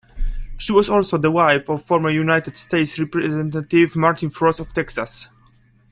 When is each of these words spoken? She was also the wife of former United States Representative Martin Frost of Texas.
She 0.57 0.71
was 0.71 0.89
also 0.89 1.19
the 1.19 1.29
wife 1.29 1.69
of 1.69 1.85
former 1.85 2.09
United 2.09 2.57
States 2.57 2.97
Representative 2.97 3.95
Martin 3.95 4.31
Frost 4.31 4.59
of 4.59 4.73
Texas. 4.73 5.27